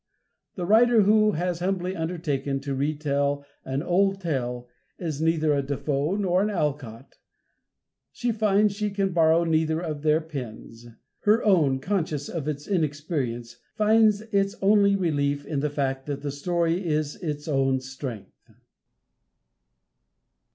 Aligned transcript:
The 0.55 0.65
writer, 0.65 1.03
who 1.03 1.33
has 1.33 1.59
humbly 1.59 1.95
undertaken 1.95 2.59
to 2.61 2.73
re 2.73 2.95
tell 2.95 3.45
an 3.63 3.83
old 3.83 4.19
tale, 4.19 4.67
is 4.97 5.21
neither 5.21 5.53
a 5.53 5.61
De 5.61 5.77
Foe 5.77 6.15
nor 6.15 6.41
an 6.41 6.49
Alcott. 6.49 7.19
She 8.11 8.31
finds 8.31 8.73
she 8.75 8.89
can 8.89 9.13
borrow 9.13 9.43
neither 9.43 9.79
of 9.79 10.01
their 10.01 10.19
pens. 10.19 10.87
Her 11.19 11.43
own, 11.45 11.77
conscious 11.79 12.29
of 12.29 12.47
its 12.47 12.67
inexperience, 12.67 13.57
finds 13.75 14.21
its 14.33 14.55
only 14.59 14.95
relief 14.95 15.45
in 15.45 15.59
the 15.59 15.69
fact 15.69 16.07
that 16.07 16.23
the 16.23 16.31
story 16.31 16.83
is 16.83 17.17
its 17.21 17.47
own 17.47 17.79
strength. 17.79 18.49